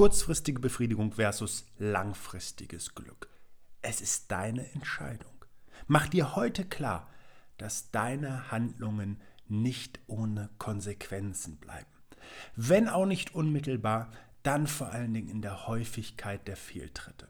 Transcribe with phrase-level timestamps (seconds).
[0.00, 3.28] Kurzfristige Befriedigung versus langfristiges Glück.
[3.82, 5.44] Es ist deine Entscheidung.
[5.88, 7.10] Mach dir heute klar,
[7.58, 11.90] dass deine Handlungen nicht ohne Konsequenzen bleiben.
[12.56, 14.10] Wenn auch nicht unmittelbar,
[14.42, 17.28] dann vor allen Dingen in der Häufigkeit der Fehltritte.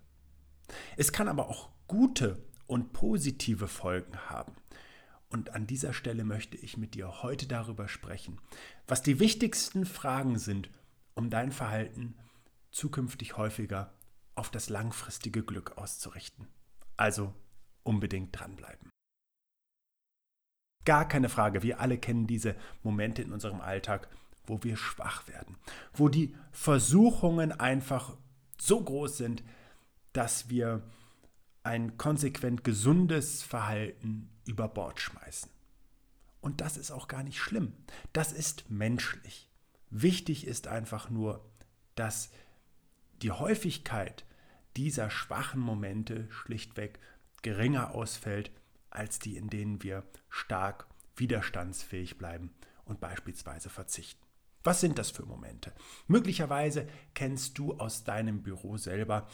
[0.96, 4.54] Es kann aber auch gute und positive Folgen haben.
[5.28, 8.38] Und an dieser Stelle möchte ich mit dir heute darüber sprechen,
[8.86, 10.70] was die wichtigsten Fragen sind,
[11.16, 12.14] um dein Verhalten
[12.70, 13.92] zukünftig häufiger
[14.34, 16.48] auf das langfristige Glück auszurichten.
[16.96, 17.34] Also
[17.82, 18.90] unbedingt dranbleiben.
[20.84, 24.08] Gar keine Frage, wir alle kennen diese Momente in unserem Alltag,
[24.46, 25.56] wo wir schwach werden,
[25.92, 28.16] wo die Versuchungen einfach
[28.58, 29.44] so groß sind,
[30.12, 30.82] dass wir
[31.62, 35.50] ein konsequent gesundes Verhalten über Bord schmeißen.
[36.40, 37.74] Und das ist auch gar nicht schlimm.
[38.12, 39.50] Das ist menschlich.
[39.90, 41.44] Wichtig ist einfach nur,
[41.94, 42.30] dass
[43.22, 44.24] die Häufigkeit
[44.76, 46.98] dieser schwachen Momente schlichtweg
[47.42, 48.50] geringer ausfällt
[48.90, 52.54] als die, in denen wir stark widerstandsfähig bleiben
[52.84, 54.24] und beispielsweise verzichten.
[54.62, 55.72] Was sind das für Momente?
[56.06, 59.26] Möglicherweise kennst du aus deinem Büro selber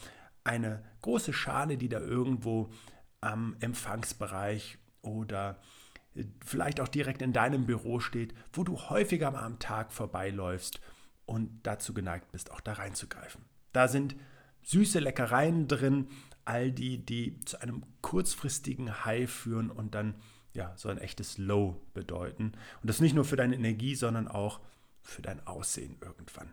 [0.43, 2.71] eine große Schale, die da irgendwo
[3.19, 5.59] am Empfangsbereich oder
[6.45, 10.79] vielleicht auch direkt in deinem Büro steht, wo du häufiger mal am Tag vorbeiläufst
[11.25, 13.43] und dazu geneigt bist, auch da reinzugreifen.
[13.73, 14.15] Da sind
[14.63, 16.07] süße Leckereien drin,
[16.45, 20.15] all die, die zu einem kurzfristigen High führen und dann
[20.53, 22.53] ja so ein echtes Low bedeuten.
[22.81, 24.59] Und das nicht nur für deine Energie, sondern auch
[25.01, 26.51] für dein Aussehen irgendwann.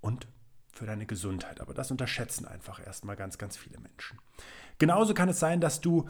[0.00, 0.26] Und
[0.72, 1.60] für deine Gesundheit.
[1.60, 4.18] Aber das unterschätzen einfach erstmal ganz, ganz viele Menschen.
[4.78, 6.08] Genauso kann es sein, dass du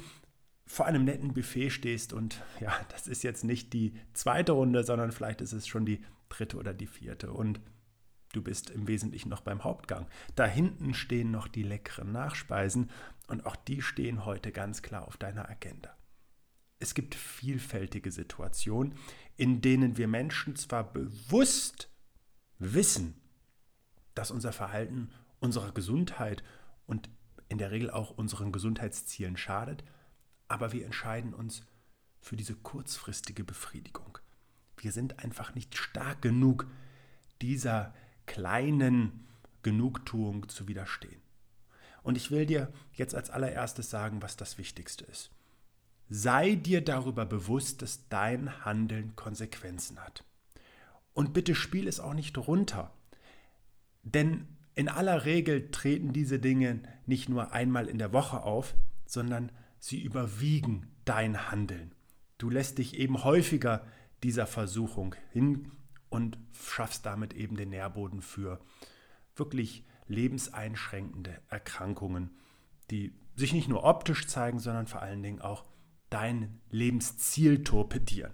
[0.66, 5.12] vor einem netten Buffet stehst und ja, das ist jetzt nicht die zweite Runde, sondern
[5.12, 7.60] vielleicht ist es schon die dritte oder die vierte und
[8.34, 10.06] du bist im Wesentlichen noch beim Hauptgang.
[10.34, 12.90] Da hinten stehen noch die leckeren Nachspeisen
[13.28, 15.96] und auch die stehen heute ganz klar auf deiner Agenda.
[16.78, 18.94] Es gibt vielfältige Situationen,
[19.36, 21.88] in denen wir Menschen zwar bewusst
[22.58, 23.14] wissen,
[24.14, 26.42] dass unser Verhalten unserer Gesundheit
[26.86, 27.08] und
[27.48, 29.84] in der Regel auch unseren Gesundheitszielen schadet,
[30.48, 31.64] aber wir entscheiden uns
[32.20, 34.18] für diese kurzfristige Befriedigung.
[34.76, 36.66] Wir sind einfach nicht stark genug,
[37.42, 37.94] dieser
[38.26, 39.26] kleinen
[39.62, 41.20] Genugtuung zu widerstehen.
[42.02, 45.30] Und ich will dir jetzt als allererstes sagen, was das Wichtigste ist.
[46.10, 50.24] Sei dir darüber bewusst, dass dein Handeln Konsequenzen hat.
[51.14, 52.92] Und bitte spiel es auch nicht runter.
[54.02, 58.74] Denn in aller Regel treten diese Dinge nicht nur einmal in der Woche auf,
[59.06, 61.94] sondern sie überwiegen dein Handeln.
[62.36, 63.86] Du lässt dich eben häufiger
[64.22, 65.70] dieser Versuchung hin
[66.14, 68.60] und schaffst damit eben den Nährboden für
[69.34, 72.30] wirklich lebenseinschränkende Erkrankungen,
[72.92, 75.64] die sich nicht nur optisch zeigen, sondern vor allen Dingen auch
[76.10, 78.32] dein Lebensziel torpedieren.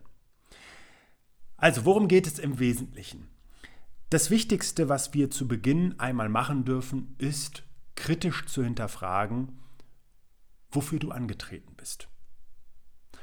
[1.56, 3.30] Also, worum geht es im Wesentlichen?
[4.10, 7.62] Das Wichtigste, was wir zu Beginn einmal machen dürfen, ist
[7.94, 9.58] kritisch zu hinterfragen,
[10.70, 12.08] wofür du angetreten bist.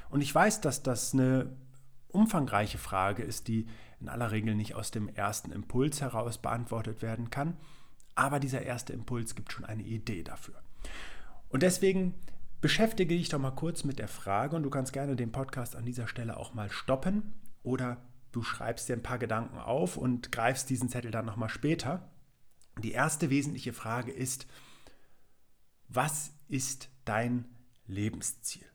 [0.10, 1.56] Und ich weiß, dass das eine
[2.18, 3.68] umfangreiche Frage ist, die
[4.00, 7.58] in aller Regel nicht aus dem ersten Impuls heraus beantwortet werden kann,
[8.16, 10.56] aber dieser erste Impuls gibt schon eine Idee dafür.
[11.50, 12.16] Und deswegen
[12.60, 15.86] beschäftige dich doch mal kurz mit der Frage und du kannst gerne den Podcast an
[15.86, 17.34] dieser Stelle auch mal stoppen
[17.64, 17.98] oder
[18.32, 22.10] du schreibst dir ein paar Gedanken auf und greifst diesen Zettel dann nochmal später.
[22.82, 24.48] Die erste wesentliche Frage ist,
[25.88, 27.46] was ist dein
[27.86, 28.66] Lebensziel?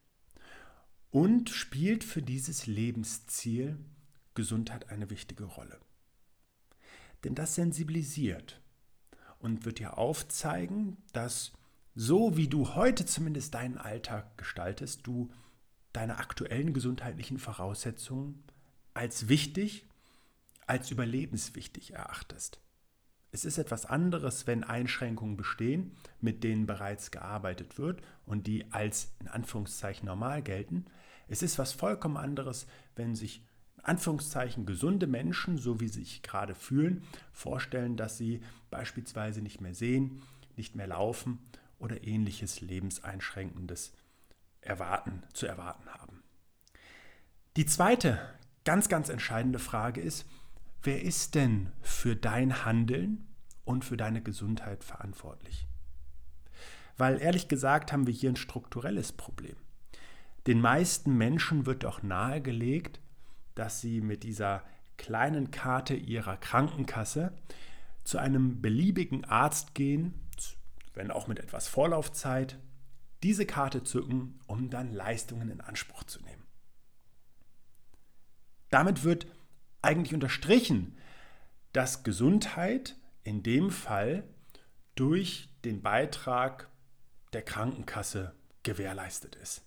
[1.12, 3.78] Und spielt für dieses Lebensziel
[4.34, 5.78] Gesundheit eine wichtige Rolle?
[7.22, 8.62] Denn das sensibilisiert
[9.38, 11.52] und wird dir aufzeigen, dass
[11.94, 15.30] so wie du heute zumindest deinen Alltag gestaltest, du
[15.92, 18.42] deine aktuellen gesundheitlichen Voraussetzungen
[18.94, 19.86] als wichtig,
[20.66, 22.58] als überlebenswichtig erachtest.
[23.32, 29.12] Es ist etwas anderes, wenn Einschränkungen bestehen, mit denen bereits gearbeitet wird und die als
[29.20, 30.86] in Anführungszeichen normal gelten.
[31.28, 32.66] Es ist was vollkommen anderes,
[32.96, 33.42] wenn sich
[33.82, 37.02] Anführungszeichen gesunde Menschen, so wie sie sich gerade fühlen,
[37.32, 40.22] vorstellen, dass sie beispielsweise nicht mehr sehen,
[40.56, 41.38] nicht mehr laufen
[41.78, 43.92] oder ähnliches lebenseinschränkendes
[44.60, 46.22] erwarten, zu erwarten haben.
[47.56, 48.20] Die zweite
[48.64, 50.26] ganz, ganz entscheidende Frage ist,
[50.82, 53.26] wer ist denn für dein Handeln
[53.64, 55.66] und für deine Gesundheit verantwortlich?
[56.96, 59.56] Weil ehrlich gesagt haben wir hier ein strukturelles Problem.
[60.46, 63.00] Den meisten Menschen wird doch nahegelegt,
[63.54, 64.64] dass sie mit dieser
[64.96, 67.32] kleinen Karte ihrer Krankenkasse
[68.04, 70.14] zu einem beliebigen Arzt gehen,
[70.94, 72.58] wenn auch mit etwas Vorlaufzeit,
[73.22, 76.42] diese Karte zücken, um dann Leistungen in Anspruch zu nehmen.
[78.70, 79.26] Damit wird
[79.80, 80.96] eigentlich unterstrichen,
[81.72, 84.24] dass Gesundheit in dem Fall
[84.94, 86.68] durch den Beitrag
[87.32, 89.62] der Krankenkasse gewährleistet ist.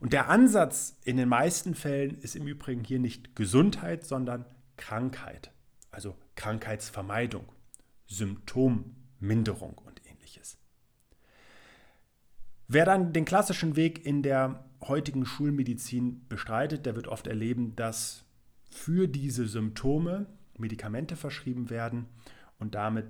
[0.00, 4.44] Und der Ansatz in den meisten Fällen ist im Übrigen hier nicht Gesundheit, sondern
[4.76, 5.52] Krankheit,
[5.90, 7.44] also Krankheitsvermeidung,
[8.06, 10.58] Symptomminderung und ähnliches.
[12.68, 18.24] Wer dann den klassischen Weg in der heutigen Schulmedizin bestreitet, der wird oft erleben, dass
[18.70, 20.26] für diese Symptome
[20.58, 22.06] Medikamente verschrieben werden
[22.58, 23.06] und damit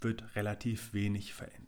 [0.00, 1.67] wird relativ wenig verändert.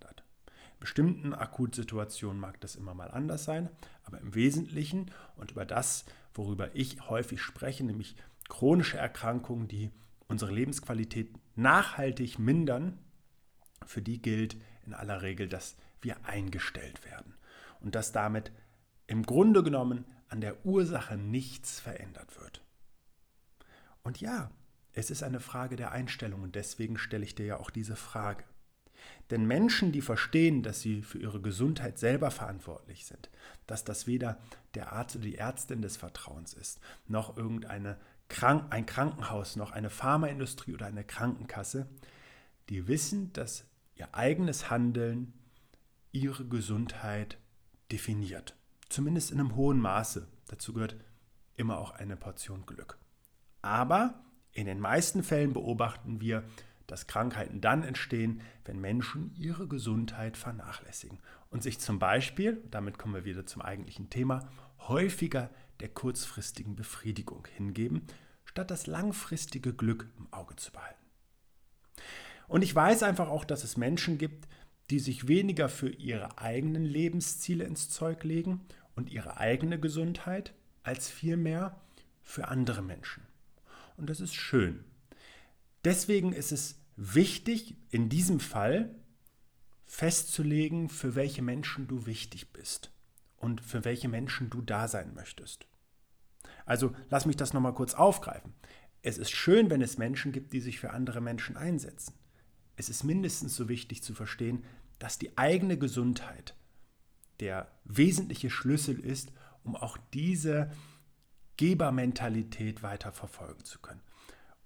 [0.81, 3.69] Bestimmten Akutsituationen mag das immer mal anders sein,
[4.05, 8.17] aber im Wesentlichen und über das, worüber ich häufig spreche, nämlich
[8.49, 9.91] chronische Erkrankungen, die
[10.27, 12.99] unsere Lebensqualität nachhaltig mindern,
[13.85, 14.57] für die gilt
[14.87, 17.35] in aller Regel, dass wir eingestellt werden
[17.81, 18.51] und dass damit
[19.07, 22.65] im Grunde genommen an der Ursache nichts verändert wird.
[24.03, 24.51] Und ja,
[24.93, 28.45] es ist eine Frage der Einstellung und deswegen stelle ich dir ja auch diese Frage.
[29.31, 33.31] Denn Menschen, die verstehen, dass sie für ihre Gesundheit selber verantwortlich sind,
[33.67, 34.39] dass das weder
[34.75, 37.97] der Arzt oder die Ärztin des Vertrauens ist, noch irgendeine
[38.29, 41.89] Krank ein Krankenhaus, noch eine Pharmaindustrie oder eine Krankenkasse,
[42.69, 43.65] die wissen, dass
[43.97, 45.33] ihr eigenes Handeln
[46.13, 47.39] ihre Gesundheit
[47.93, 48.57] definiert.
[48.89, 50.27] Zumindest in einem hohen Maße.
[50.49, 50.97] Dazu gehört
[51.57, 52.99] immer auch eine Portion Glück.
[53.63, 56.45] Aber in den meisten Fällen beobachten wir,
[56.91, 61.19] dass Krankheiten dann entstehen, wenn Menschen ihre Gesundheit vernachlässigen
[61.51, 64.49] und sich zum Beispiel, damit kommen wir wieder zum eigentlichen Thema,
[64.79, 65.51] häufiger
[65.81, 68.03] der kurzfristigen Befriedigung hingeben,
[68.45, 70.97] statt das langfristige Glück im Auge zu behalten.
[72.49, 74.49] Und ich weiß einfach auch, dass es Menschen gibt,
[74.91, 78.63] die sich weniger für ihre eigenen Lebensziele ins Zeug legen
[78.97, 80.53] und ihre eigene Gesundheit,
[80.83, 81.81] als vielmehr
[82.23, 83.23] für andere Menschen.
[83.97, 84.83] Und das ist schön.
[85.85, 88.95] Deswegen ist es wichtig, in diesem Fall
[89.87, 92.93] festzulegen, für welche Menschen du wichtig bist
[93.37, 95.67] und für welche Menschen du da sein möchtest.
[96.67, 98.53] Also lass mich das nochmal kurz aufgreifen.
[99.03, 102.15] Es ist schön, wenn es Menschen gibt, die sich für andere Menschen einsetzen.
[102.77, 104.63] Es ist mindestens so wichtig zu verstehen,
[104.99, 106.55] dass die eigene Gesundheit
[107.41, 109.33] der wesentliche Schlüssel ist,
[109.65, 110.71] um auch diese
[111.57, 114.03] Gebermentalität weiter verfolgen zu können.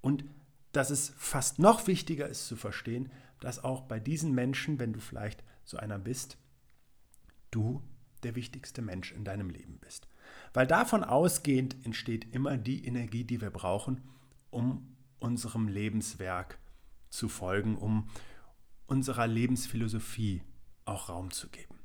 [0.01, 0.25] Und
[0.77, 3.11] dass es fast noch wichtiger ist zu verstehen,
[3.41, 6.39] dass auch bei diesen Menschen, wenn du vielleicht so einer bist,
[7.51, 7.83] du
[8.23, 10.09] der wichtigste Mensch in deinem Leben bist.
[10.53, 14.03] Weil davon ausgehend entsteht immer die Energie, die wir brauchen,
[14.51, 16.59] um unserem Lebenswerk
[17.11, 18.09] zu folgen, um
[18.87, 20.43] unserer Lebensphilosophie
[20.85, 21.79] auch Raum zu geben.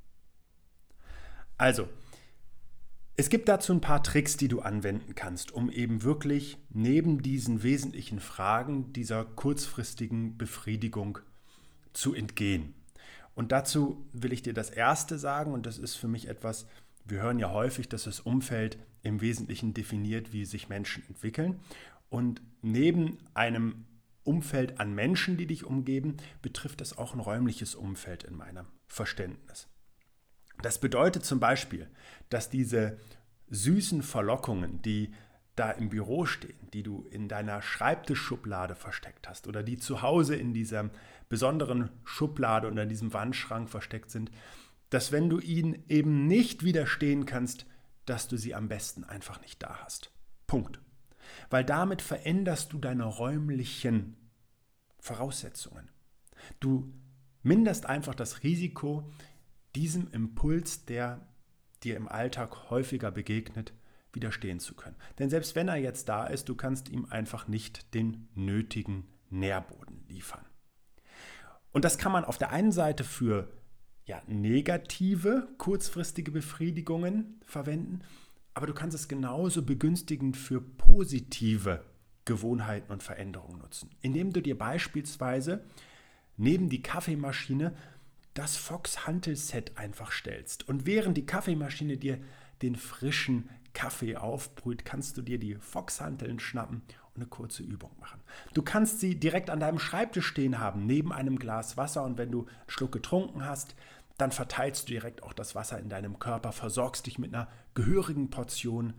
[1.57, 1.89] Also,
[3.19, 7.63] es gibt dazu ein paar Tricks, die du anwenden kannst, um eben wirklich neben diesen
[7.63, 11.19] wesentlichen Fragen dieser kurzfristigen Befriedigung
[11.91, 12.73] zu entgehen.
[13.35, 16.65] Und dazu will ich dir das Erste sagen, und das ist für mich etwas,
[17.03, 21.59] wir hören ja häufig, dass das Umfeld im Wesentlichen definiert, wie sich Menschen entwickeln.
[22.09, 23.83] Und neben einem
[24.23, 29.67] Umfeld an Menschen, die dich umgeben, betrifft das auch ein räumliches Umfeld in meinem Verständnis.
[30.61, 31.87] Das bedeutet zum Beispiel,
[32.29, 32.99] dass diese
[33.49, 35.13] süßen Verlockungen, die
[35.55, 40.35] da im Büro stehen, die du in deiner Schreibtischschublade versteckt hast oder die zu Hause
[40.35, 40.89] in dieser
[41.27, 44.31] besonderen Schublade oder in diesem Wandschrank versteckt sind,
[44.89, 47.65] dass wenn du ihnen eben nicht widerstehen kannst,
[48.05, 50.11] dass du sie am besten einfach nicht da hast.
[50.47, 50.79] Punkt.
[51.49, 54.15] Weil damit veränderst du deine räumlichen
[54.99, 55.89] Voraussetzungen.
[56.59, 56.91] Du
[57.43, 59.11] minderst einfach das Risiko,
[59.75, 61.27] diesem Impuls, der
[61.83, 63.73] dir im Alltag häufiger begegnet,
[64.11, 64.95] widerstehen zu können.
[65.19, 70.03] Denn selbst wenn er jetzt da ist, du kannst ihm einfach nicht den nötigen Nährboden
[70.07, 70.45] liefern.
[71.71, 73.51] Und das kann man auf der einen Seite für
[74.05, 78.01] ja, negative, kurzfristige Befriedigungen verwenden,
[78.55, 81.85] aber du kannst es genauso begünstigend für positive
[82.25, 85.63] Gewohnheiten und Veränderungen nutzen, indem du dir beispielsweise
[86.37, 87.75] neben die Kaffeemaschine
[88.33, 90.67] das Fox Hantel Set einfach stellst.
[90.67, 92.19] Und während die Kaffeemaschine dir
[92.61, 96.81] den frischen Kaffee aufbrüht, kannst du dir die Fox Hanteln schnappen
[97.13, 98.21] und eine kurze Übung machen.
[98.53, 102.03] Du kannst sie direkt an deinem Schreibtisch stehen haben, neben einem Glas Wasser.
[102.03, 103.75] Und wenn du einen Schluck getrunken hast,
[104.17, 108.29] dann verteilst du direkt auch das Wasser in deinem Körper, versorgst dich mit einer gehörigen
[108.29, 108.93] Portion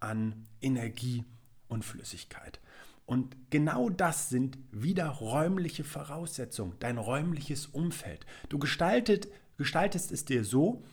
[0.00, 1.24] an Energie
[1.68, 2.60] und Flüssigkeit.
[3.04, 8.24] Und genau das sind wieder räumliche Voraussetzungen, dein räumliches Umfeld.
[8.48, 10.84] Du gestaltet, gestaltest es dir so,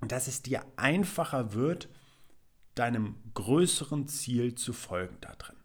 [0.00, 1.88] dass es dir einfacher wird,
[2.74, 5.56] deinem größeren Ziel zu folgen darin.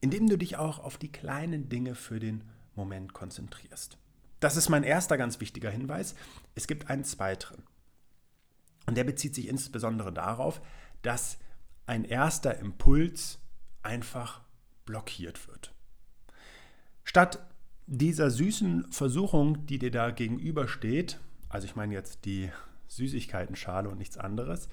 [0.00, 2.44] Indem du dich auch auf die kleinen Dinge für den
[2.74, 3.96] Moment konzentrierst.
[4.40, 6.14] Das ist mein erster ganz wichtiger Hinweis.
[6.54, 7.62] Es gibt einen zweiten.
[8.86, 10.60] Und der bezieht sich insbesondere darauf,
[11.02, 11.38] dass
[11.86, 13.38] ein erster Impuls
[13.82, 14.43] einfach
[14.84, 15.72] blockiert wird.
[17.04, 17.46] Statt
[17.86, 22.50] dieser süßen Versuchung, die dir da gegenübersteht, also ich meine jetzt die
[22.88, 24.68] Süßigkeitenschale und nichts anderes,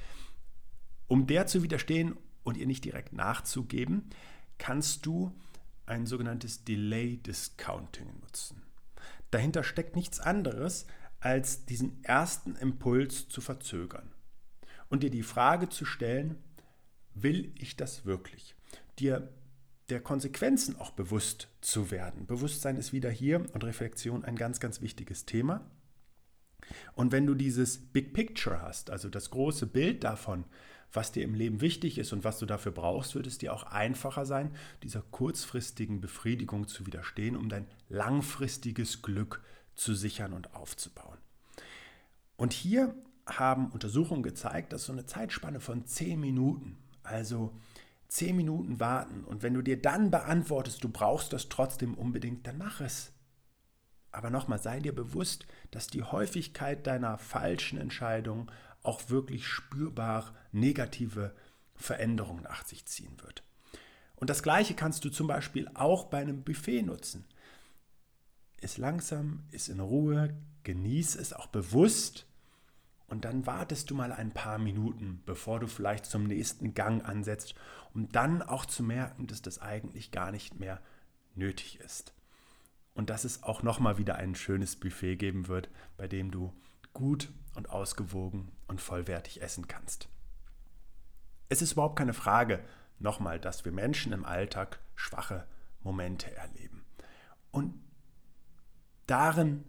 [1.08, 4.10] um der zu widerstehen und ihr nicht direkt nachzugeben,
[4.58, 5.36] kannst du
[5.86, 8.64] ein sogenanntes Delay Discounting nutzen.
[9.30, 10.86] Dahinter steckt nichts anderes,
[11.20, 14.12] als diesen ersten Impuls zu verzögern
[14.90, 16.38] und dir die Frage zu stellen,
[17.14, 18.56] will ich das wirklich?
[19.00, 19.32] Dir
[19.92, 22.26] der Konsequenzen auch bewusst zu werden.
[22.26, 25.70] Bewusstsein ist wieder hier und Reflexion ein ganz, ganz wichtiges Thema.
[26.94, 30.46] Und wenn du dieses Big Picture hast, also das große Bild davon,
[30.94, 33.64] was dir im Leben wichtig ist und was du dafür brauchst, wird es dir auch
[33.64, 34.52] einfacher sein,
[34.84, 39.42] dieser kurzfristigen Befriedigung zu widerstehen, um dein langfristiges Glück
[39.76, 41.18] zu sichern und aufzubauen.
[42.38, 42.96] Und hier
[43.26, 47.54] haben Untersuchungen gezeigt, dass so eine Zeitspanne von 10 Minuten, also
[48.12, 52.58] 10 Minuten warten und wenn du dir dann beantwortest, du brauchst das trotzdem unbedingt, dann
[52.58, 53.14] mach es.
[54.12, 58.52] Aber nochmal, sei dir bewusst, dass die Häufigkeit deiner falschen Entscheidungen
[58.84, 61.34] auch wirklich spürbar negative
[61.74, 63.44] Veränderungen nach sich ziehen wird.
[64.18, 67.24] Und das Gleiche kannst du zum Beispiel auch bei einem Buffet nutzen.
[68.60, 72.28] Ist langsam, ist in Ruhe, genieß es auch bewusst
[73.12, 77.56] und dann wartest du mal ein paar Minuten, bevor du vielleicht zum nächsten Gang ansetzt,
[77.94, 80.80] um dann auch zu merken, dass das eigentlich gar nicht mehr
[81.36, 82.14] nötig ist.
[82.94, 86.54] Und dass es auch nochmal wieder ein schönes Buffet geben wird, bei dem du
[86.94, 90.08] gut und ausgewogen und vollwertig essen kannst.
[91.50, 92.64] Es ist überhaupt keine Frage,
[92.98, 95.46] nochmal, dass wir Menschen im Alltag schwache
[95.84, 96.86] Momente erleben.
[97.52, 97.74] Und
[99.06, 99.66] darin,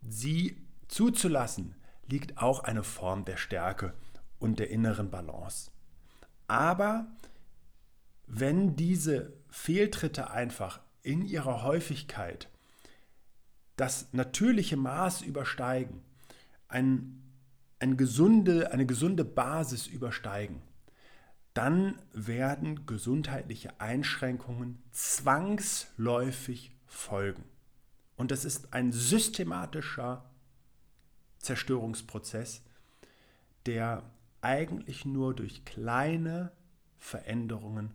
[0.00, 1.74] sie zuzulassen,
[2.08, 3.94] liegt auch eine Form der Stärke
[4.38, 5.70] und der inneren Balance.
[6.48, 7.06] Aber
[8.26, 12.48] wenn diese Fehltritte einfach in ihrer Häufigkeit
[13.76, 16.02] das natürliche Maß übersteigen,
[16.68, 17.22] ein,
[17.78, 20.62] ein gesunde, eine gesunde Basis übersteigen,
[21.54, 27.44] dann werden gesundheitliche Einschränkungen zwangsläufig folgen.
[28.16, 30.24] Und das ist ein systematischer
[31.46, 32.62] Zerstörungsprozess,
[33.66, 34.02] der
[34.40, 36.52] eigentlich nur durch kleine
[36.98, 37.92] Veränderungen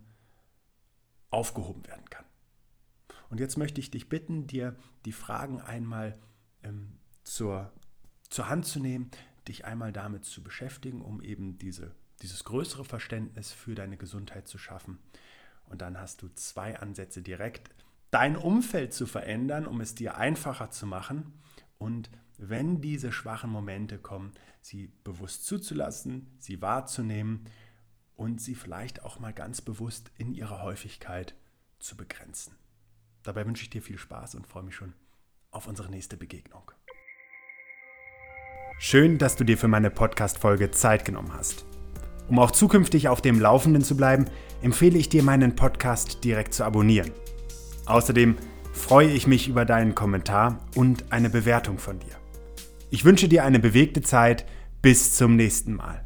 [1.30, 2.24] aufgehoben werden kann.
[3.30, 6.18] Und jetzt möchte ich dich bitten, dir die Fragen einmal
[6.62, 7.72] ähm, zur,
[8.28, 9.10] zur Hand zu nehmen,
[9.48, 14.58] dich einmal damit zu beschäftigen, um eben diese, dieses größere Verständnis für deine Gesundheit zu
[14.58, 14.98] schaffen.
[15.64, 17.70] Und dann hast du zwei Ansätze direkt,
[18.10, 21.32] dein Umfeld zu verändern, um es dir einfacher zu machen
[21.78, 22.10] und
[22.48, 27.44] wenn diese schwachen Momente kommen, sie bewusst zuzulassen, sie wahrzunehmen
[28.16, 31.34] und sie vielleicht auch mal ganz bewusst in ihrer Häufigkeit
[31.78, 32.56] zu begrenzen.
[33.22, 34.94] Dabei wünsche ich dir viel Spaß und freue mich schon
[35.50, 36.70] auf unsere nächste Begegnung.
[38.78, 41.64] Schön, dass du dir für meine Podcast-Folge Zeit genommen hast.
[42.28, 44.24] Um auch zukünftig auf dem Laufenden zu bleiben,
[44.62, 47.12] empfehle ich dir, meinen Podcast direkt zu abonnieren.
[47.86, 48.36] Außerdem
[48.72, 52.21] freue ich mich über deinen Kommentar und eine Bewertung von dir.
[52.92, 54.44] Ich wünsche dir eine bewegte Zeit.
[54.82, 56.04] Bis zum nächsten Mal.